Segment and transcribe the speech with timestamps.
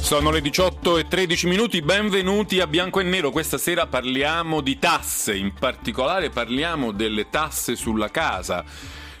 [0.00, 3.30] Sono le 18 e 13 minuti, benvenuti a Bianco e Nero.
[3.30, 8.64] Questa sera parliamo di tasse, in particolare parliamo delle tasse sulla casa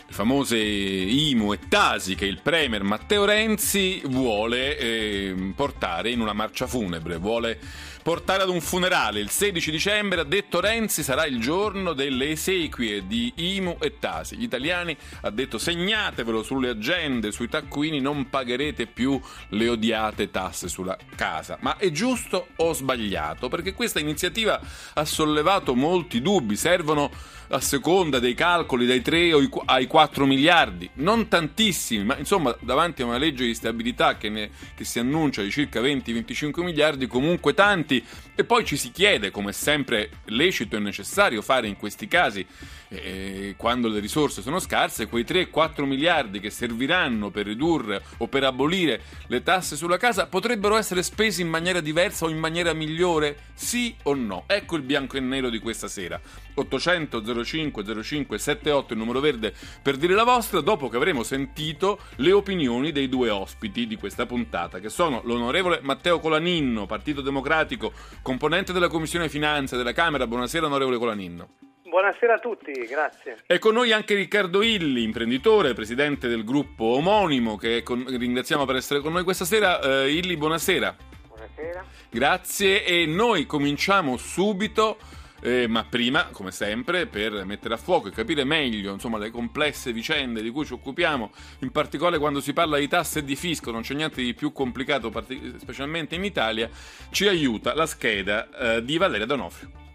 [0.08, 6.32] le famose IMU e Tasi che il Premier Matteo Renzi vuole eh, portare in una
[6.32, 7.58] marcia funebre, vuole
[8.02, 9.20] portare ad un funerale.
[9.20, 14.36] Il 16 dicembre, ha detto Renzi, sarà il giorno delle esequie di IMU e Tasi.
[14.36, 20.68] Gli italiani, ha detto, segnatevelo sulle agende, sui taccuini, non pagherete più le odiate tasse
[20.68, 21.58] sulla casa.
[21.60, 23.48] Ma è giusto o sbagliato?
[23.48, 24.60] Perché questa iniziativa
[24.94, 26.56] ha sollevato molti dubbi.
[26.56, 27.10] Servono
[27.50, 29.32] a seconda dei calcoli dai 3
[29.64, 34.50] ai 4 miliardi, non tantissimi, ma insomma davanti a una legge di stabilità che, ne,
[34.74, 37.87] che si annuncia di circa 20-25 miliardi, comunque tanti,
[38.34, 42.46] e poi ci si chiede, come sempre lecito e necessario fare in questi casi,
[42.88, 48.44] eh, quando le risorse sono scarse, quei 3-4 miliardi che serviranno per ridurre o per
[48.44, 53.36] abolire le tasse sulla casa potrebbero essere spesi in maniera diversa o in maniera migliore?
[53.54, 54.44] Sì o no?
[54.46, 56.20] Ecco il bianco e nero di questa sera.
[56.54, 62.00] 800 05 05 78 il numero verde per dire la vostra dopo che avremo sentito
[62.16, 67.77] le opinioni dei due ospiti di questa puntata che sono l'onorevole Matteo Colaninno, Partito Democratico,
[68.22, 70.26] componente della Commissione Finanze della Camera.
[70.26, 71.48] Buonasera onorevole Colaninno.
[71.88, 73.38] Buonasera a tutti, grazie.
[73.46, 78.04] È con noi anche Riccardo Illi, imprenditore, presidente del gruppo omonimo, che con...
[78.06, 79.78] ringraziamo per essere con noi questa sera.
[79.82, 80.94] Uh, Illi, buonasera.
[81.28, 81.84] Buonasera.
[82.10, 84.98] Grazie e noi cominciamo subito.
[85.40, 89.92] Eh, ma prima, come sempre, per mettere a fuoco e capire meglio insomma, le complesse
[89.92, 91.30] vicende di cui ci occupiamo,
[91.60, 94.52] in particolare quando si parla di tasse e di fisco, non c'è niente di più
[94.52, 95.12] complicato,
[95.58, 96.68] specialmente in Italia,
[97.10, 99.87] ci aiuta la scheda eh, di Valeria Donofrio.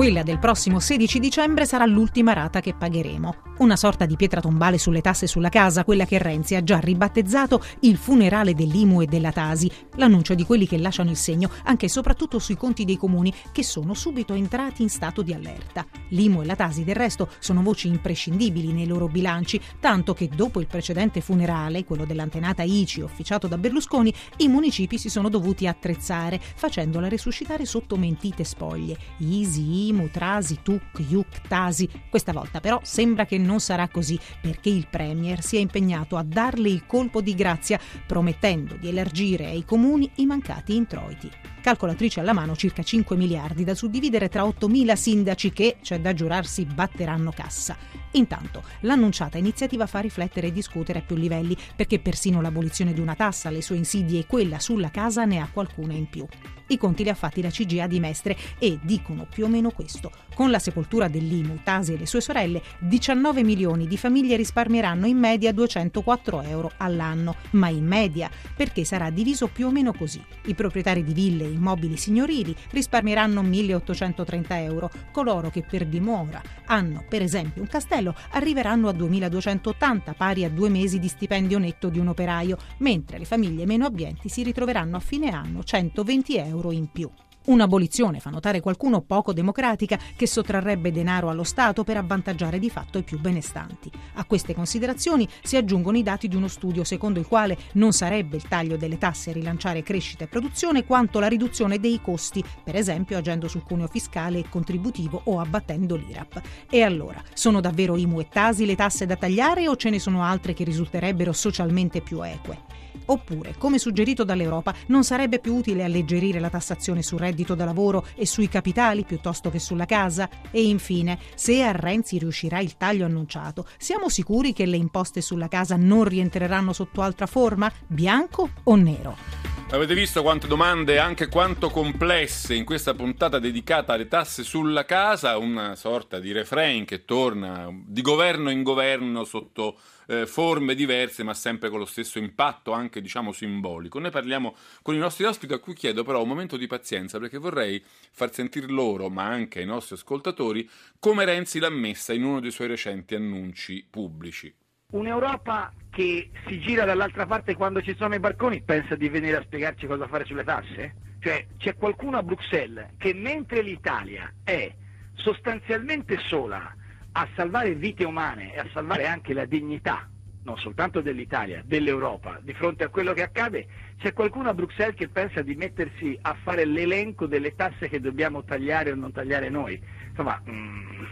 [0.00, 3.34] Quella del prossimo 16 dicembre sarà l'ultima rata che pagheremo.
[3.58, 7.62] Una sorta di pietra tombale sulle tasse sulla casa, quella che Renzi ha già ribattezzato
[7.80, 11.88] il funerale dell'IMU e della Tasi, l'annuncio di quelli che lasciano il segno anche e
[11.90, 15.84] soprattutto sui conti dei comuni che sono subito entrati in stato di allerta.
[16.08, 20.60] L'IMU e la Tasi del resto sono voci imprescindibili nei loro bilanci, tanto che dopo
[20.60, 26.40] il precedente funerale, quello dell'antenata ICI officiato da Berlusconi, i municipi si sono dovuti attrezzare,
[26.40, 28.96] facendola resuscitare sotto mentite spoglie.
[29.18, 31.88] Easy, IMU, Trasi, TUC, IUC, Tasi.
[32.08, 36.22] Questa volta però sembra che non sarà così perché il Premier si è impegnato a
[36.22, 41.30] darle il colpo di grazia promettendo di elargire ai comuni i mancati introiti.
[41.60, 46.64] Calcolatrice alla mano circa 5 miliardi da suddividere tra 8.000 sindaci che, c'è da giurarsi,
[46.64, 47.76] batteranno cassa.
[48.12, 53.14] Intanto, l'annunciata iniziativa fa riflettere e discutere a più livelli perché persino l'abolizione di una
[53.14, 56.26] tassa, le sue insidie e quella sulla casa ne ha qualcuna in più.
[56.68, 60.12] I conti li ha fatti la CGA di Mestre e dicono più o meno questo.
[60.34, 65.16] Con la sepoltura dell'IMU, Tasi e le sue sorelle, 19 milioni di famiglie risparmieranno in
[65.16, 70.22] media 204 euro all'anno, ma in media, perché sarà diviso più o meno così.
[70.46, 77.04] I proprietari di ville e immobili signorili risparmieranno 1830 euro, coloro che per dimora hanno,
[77.08, 81.98] per esempio, un castello arriveranno a 2280, pari a due mesi di stipendio netto di
[81.98, 86.90] un operaio, mentre le famiglie meno abbienti si ritroveranno a fine anno 120 euro in
[86.90, 87.10] più.
[87.46, 92.98] Un'abolizione, fa notare qualcuno, poco democratica che sottrarrebbe denaro allo Stato per avvantaggiare di fatto
[92.98, 93.90] i più benestanti.
[94.14, 98.36] A queste considerazioni si aggiungono i dati di uno studio secondo il quale non sarebbe
[98.36, 102.76] il taglio delle tasse a rilanciare crescita e produzione quanto la riduzione dei costi, per
[102.76, 106.42] esempio agendo sul cuneo fiscale e contributivo o abbattendo l'IRAP.
[106.68, 110.52] E allora, sono davvero i muettasi le tasse da tagliare o ce ne sono altre
[110.52, 112.80] che risulterebbero socialmente più eque?
[113.06, 118.06] Oppure, come suggerito dall'Europa, non sarebbe più utile alleggerire la tassazione sul reddito da lavoro
[118.14, 120.28] e sui capitali piuttosto che sulla casa?
[120.50, 125.48] E infine, se a Renzi riuscirà il taglio annunciato, siamo sicuri che le imposte sulla
[125.48, 129.59] casa non rientreranno sotto altra forma, bianco o nero?
[129.72, 135.38] Avete visto quante domande, anche quanto complesse, in questa puntata dedicata alle tasse sulla casa,
[135.38, 139.78] una sorta di refrain che torna di governo in governo sotto
[140.08, 144.00] eh, forme diverse, ma sempre con lo stesso impatto, anche diciamo simbolico.
[144.00, 147.38] Noi parliamo con i nostri ospiti, a cui chiedo però un momento di pazienza, perché
[147.38, 147.80] vorrei
[148.10, 150.68] far sentire loro, ma anche ai nostri ascoltatori,
[150.98, 154.52] come Renzi l'ha messa in uno dei suoi recenti annunci pubblici.
[154.90, 159.42] un'Europa che si gira dall'altra parte quando ci sono i barconi pensa di venire a
[159.42, 160.94] spiegarci cosa fare sulle tasse?
[161.20, 164.72] Cioè c'è qualcuno a Bruxelles che mentre l'Italia è
[165.14, 166.74] sostanzialmente sola
[167.12, 170.08] a salvare vite umane e a salvare anche la dignità
[170.42, 173.66] non soltanto dell'Italia, dell'Europa, di fronte a quello che accade,
[173.98, 178.42] c'è qualcuno a Bruxelles che pensa di mettersi a fare l'elenco delle tasse che dobbiamo
[178.42, 179.80] tagliare o non tagliare noi.
[180.08, 181.04] Insomma, mm,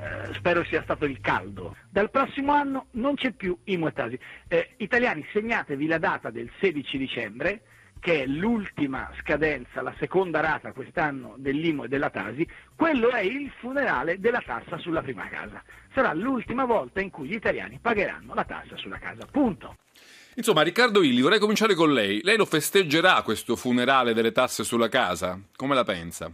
[0.00, 1.76] eh, spero sia stato il caldo.
[1.88, 4.18] Dal prossimo anno non c'è più i muetasi.
[4.48, 7.62] Eh, italiani, segnatevi la data del 16 dicembre,
[8.00, 13.52] che è l'ultima scadenza, la seconda rata quest'anno dell'IMO e della Tasi, quello è il
[13.58, 15.62] funerale della tassa sulla prima casa.
[15.92, 19.26] Sarà l'ultima volta in cui gli italiani pagheranno la tassa sulla casa.
[19.30, 19.76] Punto.
[20.36, 22.20] Insomma, Riccardo Illi, vorrei cominciare con lei.
[22.22, 25.38] Lei lo festeggerà questo funerale delle tasse sulla casa?
[25.54, 26.32] Come la pensa?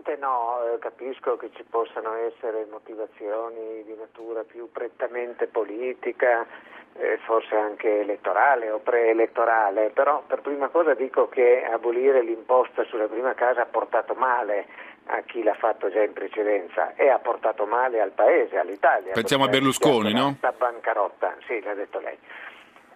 [0.00, 6.46] Francamente no, eh, capisco che ci possano essere motivazioni di natura più prettamente politica,
[6.94, 13.06] eh, forse anche elettorale o preelettorale, però per prima cosa dico che abolire l'imposta sulla
[13.06, 14.66] prima casa ha portato male
[15.06, 19.12] a chi l'ha fatto già in precedenza e ha portato male al Paese, all'Italia.
[19.12, 20.36] Pensiamo a Berlusconi, no?
[20.40, 22.16] La bancarotta, sì, l'ha detto lei.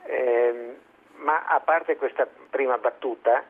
[0.04, 0.76] Eh,
[1.16, 3.42] ma a parte questa prima battuta,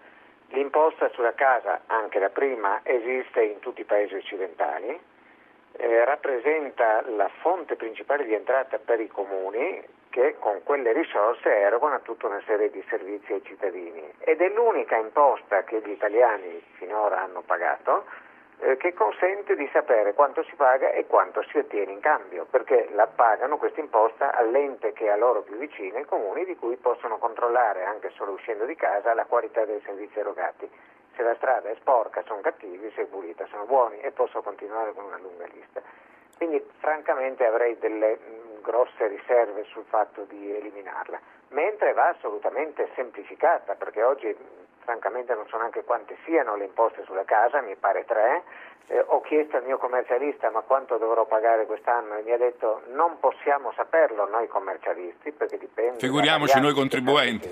[0.55, 4.99] l'imposta sulla casa, anche la prima, esiste in tutti i paesi occidentali,
[5.77, 12.01] eh, rappresenta la fonte principale di entrata per i comuni che con quelle risorse erogano
[12.03, 14.13] tutta una serie di servizi ai cittadini.
[14.21, 18.05] Ed è l'unica imposta che gli italiani finora hanno pagato
[18.59, 22.89] eh, che consente di sapere quanto si paga e quanto si ottiene in cambio, perché
[22.93, 26.77] la pagano questa imposta all'ente che è a loro più vicino, i comuni di cui
[26.77, 30.71] possono controllare anche solo uscendo di casa la qualità dei servizi erogati.
[31.17, 34.93] Se la strada è sporca sono cattivi, se è pulita sono buoni e posso continuare
[34.93, 35.81] con una lunga lista.
[36.37, 38.19] Quindi francamente avrei delle
[38.65, 41.21] grosse riserve sul fatto di eliminarla,
[41.51, 44.35] mentre va assolutamente semplificata, perché oggi
[44.85, 48.43] francamente non so neanche quante siano le imposte sulla casa, mi pare tre.
[48.87, 52.83] Eh, ho chiesto al mio commercialista ma quanto dovrò pagare quest'anno e mi ha detto
[52.93, 55.99] non possiamo saperlo noi commercialisti perché dipende.
[56.01, 57.51] Figuriamoci noi contribuenti.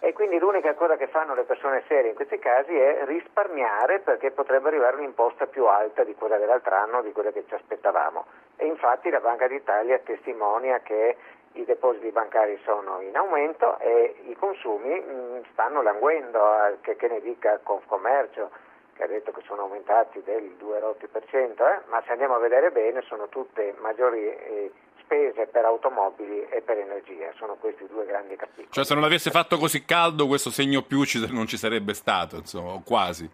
[0.00, 4.30] E quindi l'unica cosa che fanno le persone serie in questi casi è risparmiare perché
[4.30, 8.24] potrebbe arrivare un'imposta più alta di quella dell'altro anno, di quella che ci aspettavamo.
[8.56, 11.16] E infatti la Banca d'Italia testimonia che
[11.52, 17.20] i depositi bancari sono in aumento e i consumi mm, stanno languendo, che, che, ne
[17.20, 18.50] dica Confcommercio
[18.94, 21.80] che ha detto che sono aumentati del 2,8%, eh?
[21.86, 24.72] ma se andiamo a vedere bene sono tutte maggiori eh,
[25.08, 28.68] spese per automobili e per energia, sono questi due grandi capitoli.
[28.70, 32.72] Cioè se non avesse fatto così caldo questo segno più non ci sarebbe stato, insomma,
[32.72, 33.28] o quasi.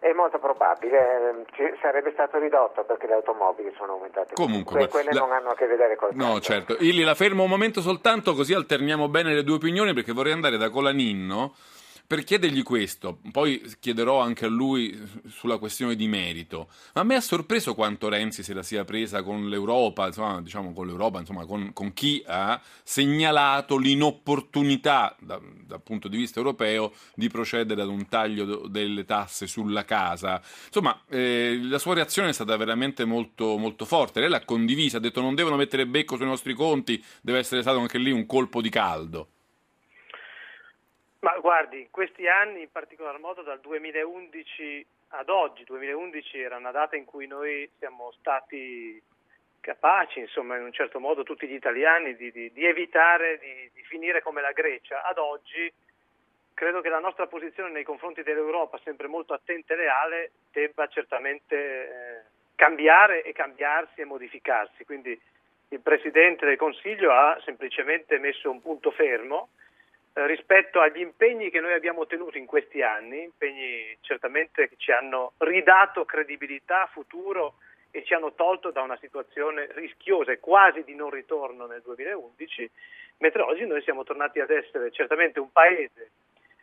[0.00, 4.34] È molto probabile, ci sarebbe stato ridotto perché le automobili sono aumentate.
[4.34, 5.20] Comunque, que- quelle la...
[5.20, 6.40] non hanno a che vedere con il No, caldo.
[6.40, 6.76] certo.
[6.80, 10.56] Illi, la fermo un momento soltanto così alterniamo bene le due opinioni perché vorrei andare
[10.56, 11.54] da Colaninno
[12.08, 17.16] per chiedergli questo, poi chiederò anche a lui sulla questione di merito, ma a me
[17.16, 21.44] ha sorpreso quanto Renzi se la sia presa con l'Europa, insomma, diciamo con l'Europa, insomma,
[21.44, 27.88] con, con chi ha segnalato l'inopportunità da, dal punto di vista europeo di procedere ad
[27.88, 30.40] un taglio delle tasse sulla casa.
[30.64, 35.00] Insomma, eh, la sua reazione è stata veramente molto, molto forte, lei l'ha condivisa, ha
[35.00, 38.62] detto non devono mettere becco sui nostri conti, deve essere stato anche lì un colpo
[38.62, 39.32] di caldo.
[41.20, 46.70] Ma guardi, in questi anni, in particolar modo dal 2011 ad oggi, 2011 era una
[46.70, 49.02] data in cui noi siamo stati
[49.60, 53.82] capaci, insomma, in un certo modo tutti gli italiani, di, di, di evitare di, di,
[53.82, 55.02] finire come la Grecia.
[55.02, 55.72] Ad oggi
[56.54, 61.56] credo che la nostra posizione nei confronti dell'Europa, sempre molto attenta e leale, debba certamente
[61.56, 62.22] eh,
[62.54, 64.84] cambiare e cambiarsi e modificarsi.
[64.84, 65.20] Quindi
[65.70, 69.50] il Presidente del Consiglio ha semplicemente messo un punto fermo
[70.26, 75.32] rispetto agli impegni che noi abbiamo ottenuto in questi anni, impegni certamente che ci hanno
[75.38, 77.54] ridato credibilità, futuro
[77.90, 82.70] e ci hanno tolto da una situazione rischiosa e quasi di non ritorno nel 2011,
[83.18, 86.10] mentre oggi noi siamo tornati ad essere certamente un paese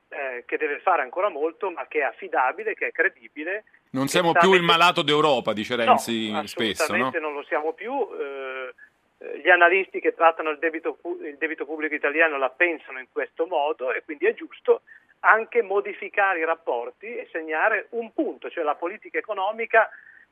[0.10, 3.64] eh, che deve fare ancora molto, ma che è affidabile, che è credibile.
[3.92, 6.96] Non siamo più il malato d'Europa, dice Renzi no, spesso.
[6.96, 7.12] No?
[7.20, 7.92] non lo siamo più.
[8.20, 8.74] Eh, eh,
[9.42, 13.92] gli analisti che trattano il debito, il debito, pubblico italiano la pensano in questo modo
[13.92, 14.82] e quindi è giusto
[15.22, 19.90] anche modificare i rapporti e segnare un punto, cioè la politica economica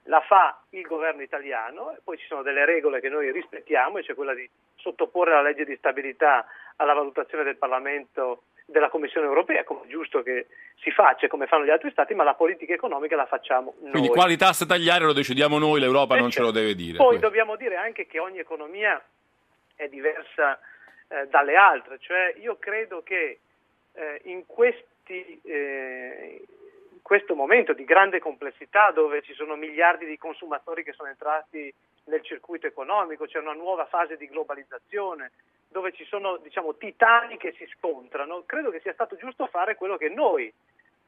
[0.08, 4.04] la fa il governo italiano e poi ci sono delle regole che noi rispettiamo, e
[4.04, 6.46] cioè quella di sottoporre la legge di stabilità
[6.76, 10.48] alla valutazione del Parlamento della Commissione europea, come è giusto che
[10.82, 13.92] si faccia, come fanno gli altri Stati, ma la politica economica la facciamo noi.
[13.92, 16.50] Quindi quali tasse tagliare lo decidiamo noi, l'Europa e non certo.
[16.50, 16.98] ce lo deve dire.
[16.98, 17.28] Poi questo.
[17.28, 19.02] dobbiamo dire anche che ogni economia
[19.76, 20.60] è diversa
[21.08, 23.40] eh, dalle altre, cioè io credo che
[23.94, 26.42] eh, in, questi, eh,
[26.92, 31.74] in questo momento di grande complessità dove ci sono miliardi di consumatori che sono entrati
[32.06, 35.32] nel circuito economico, c'è una nuova fase di globalizzazione,
[35.74, 39.98] dove ci sono diciamo, titani che si scontrano, credo che sia stato giusto fare quello
[39.98, 40.54] che noi,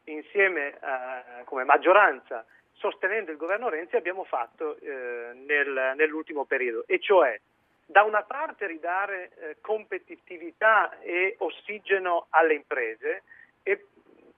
[0.05, 2.43] insieme eh, come maggioranza,
[2.74, 7.39] sostenendo il governo Renzi, abbiamo fatto eh, nel, nell'ultimo periodo, e cioè
[7.86, 13.22] da una parte ridare eh, competitività e ossigeno alle imprese
[13.62, 13.86] e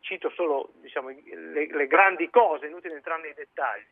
[0.01, 3.86] cito solo diciamo, le, le, grandi cose, inutile entrare nei dettagli.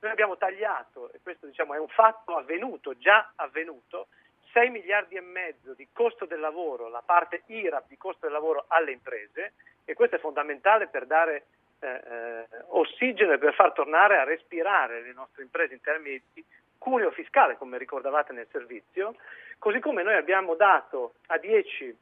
[0.00, 4.08] Noi abbiamo tagliato, e questo diciamo, è un fatto avvenuto, già avvenuto,
[4.52, 8.64] 6 miliardi e mezzo di costo del lavoro, la parte IRAP di costo del lavoro
[8.68, 9.54] alle imprese
[9.84, 11.44] e questo è fondamentale per dare
[11.80, 16.44] eh, eh, ossigeno e per far tornare a respirare le nostre imprese in termini di
[16.78, 19.16] cuneo fiscale, come ricordavate nel servizio,
[19.58, 21.96] così come noi abbiamo dato a 10,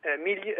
[0.00, 0.54] eh, mili-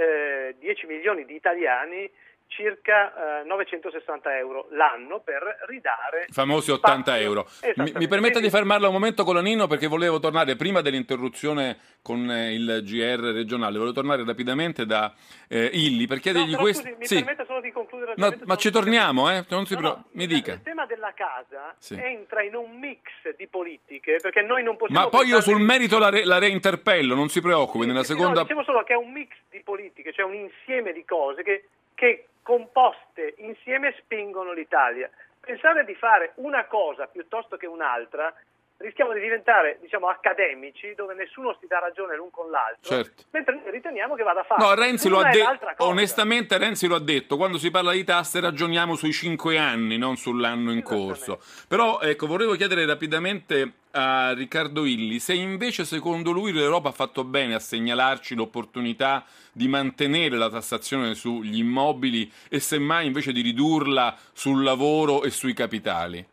[0.59, 2.11] 10 eh, milioni di italiani
[2.49, 7.47] circa eh, 960 euro l'anno per ridare i famosi 80 euro.
[7.77, 12.55] Mi, mi permetta di fermarla un momento Colanino perché volevo tornare prima dell'interruzione con eh,
[12.55, 15.13] il GR regionale, volevo tornare rapidamente da
[15.47, 16.89] eh, Illi per chiedergli no, questo.
[16.99, 17.17] Mi sì.
[17.17, 18.15] permetta solo di concludere.
[18.17, 19.45] No, ma ci torniamo, eh?
[19.49, 20.05] Non si no, pro...
[20.13, 20.55] mi dica.
[20.55, 21.95] Il tema della casa sì.
[21.95, 23.03] entra in un mix
[23.37, 25.05] di politiche perché noi non possiamo.
[25.05, 27.85] Ma poi io sul merito la, re, la reinterpello, non si preoccupi.
[27.85, 28.41] Sì, nella seconda.
[28.41, 31.69] No, dicevo solo che è un mix di politiche, cioè un insieme di cose che,
[31.95, 35.11] che composte insieme spingono l'Italia.
[35.39, 38.35] Pensare di fare una cosa piuttosto che un'altra
[38.79, 43.25] rischiamo di diventare diciamo, accademici dove nessuno si dà ragione l'un con l'altro, certo.
[43.31, 44.65] mentre noi riteniamo che vada fatto.
[44.65, 48.41] No, Renzi lo ha detto, onestamente Renzi lo ha detto, quando si parla di tasse
[48.41, 51.41] ragioniamo sui cinque anni, non sull'anno in corso.
[51.67, 57.25] Però ecco, volevo chiedere rapidamente a Riccardo Illi se invece secondo lui l'Europa ha fatto
[57.25, 64.17] bene a segnalarci l'opportunità di mantenere la tassazione sugli immobili e semmai invece di ridurla
[64.33, 66.25] sul lavoro e sui capitali.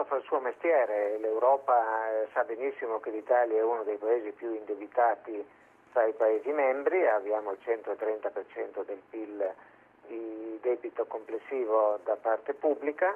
[0.00, 4.30] Ognuno fa il suo mestiere, l'Europa eh, sa benissimo che l'Italia è uno dei paesi
[4.30, 5.46] più indebitati
[5.92, 9.54] tra i Paesi membri, abbiamo il 130% del PIL
[10.06, 13.14] di debito complessivo da parte pubblica,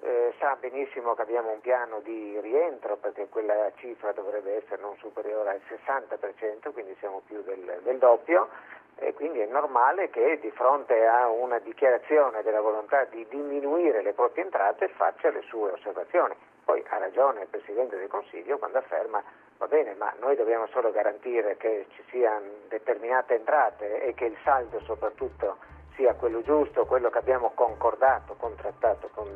[0.00, 4.96] eh, sa benissimo che abbiamo un piano di rientro perché quella cifra dovrebbe essere non
[4.96, 8.48] superiore al 60%, quindi siamo più del, del doppio
[8.96, 14.12] e quindi è normale che di fronte a una dichiarazione della volontà di diminuire le
[14.12, 16.34] proprie entrate faccia le sue osservazioni.
[16.64, 19.22] Poi ha ragione il Presidente del Consiglio quando afferma
[19.58, 24.36] va bene, ma noi dobbiamo solo garantire che ci siano determinate entrate e che il
[24.42, 25.58] saldo soprattutto
[25.94, 29.28] sia quello giusto, quello che abbiamo concordato, contrattato con,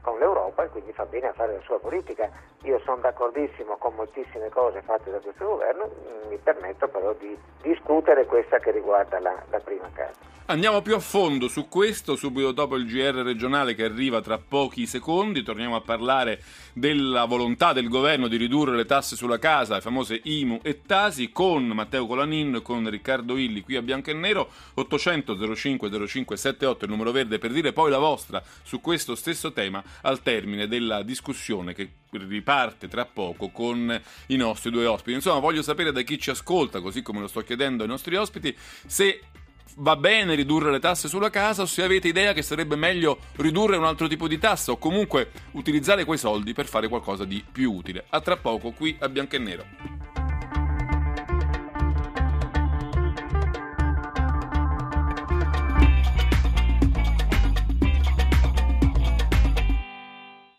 [0.00, 2.30] con l'Europa e quindi fa bene a fare la sua politica.
[2.62, 5.90] Io sono d'accordissimo con moltissime cose fatte da questo governo,
[6.28, 10.37] mi permetto però di discutere questa che riguarda la, la prima casa.
[10.50, 14.86] Andiamo più a fondo su questo, subito dopo il GR regionale che arriva tra pochi
[14.86, 19.82] secondi, torniamo a parlare della volontà del governo di ridurre le tasse sulla casa, le
[19.82, 24.14] famose IMU e Tasi, con Matteo Colanin e con Riccardo Illi qui a Bianco e
[24.14, 29.14] Nero, 800 05 05 78 il numero verde per dire poi la vostra su questo
[29.16, 35.12] stesso tema al termine della discussione che riparte tra poco con i nostri due ospiti.
[35.12, 38.56] Insomma, voglio sapere da chi ci ascolta, così come lo sto chiedendo ai nostri ospiti,
[38.86, 39.20] se
[39.76, 43.76] va bene ridurre le tasse sulla casa o se avete idea che sarebbe meglio ridurre
[43.76, 47.72] un altro tipo di tassa o comunque utilizzare quei soldi per fare qualcosa di più
[47.72, 48.04] utile.
[48.10, 50.17] A tra poco qui a Bianco e Nero.